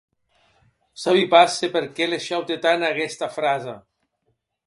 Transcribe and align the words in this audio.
Sabi 1.01 1.25
pas 1.33 1.57
se 1.57 1.69
per 1.75 1.83
qué 1.99 2.07
les 2.09 2.25
shaute 2.29 2.59
tant 2.65 2.85
aguesta 2.89 3.31
frasa. 3.37 3.77